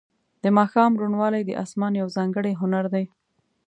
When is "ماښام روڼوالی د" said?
0.57-1.51